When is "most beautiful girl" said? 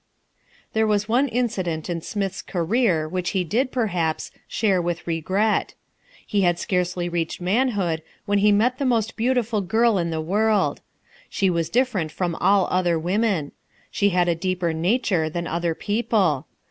8.85-9.99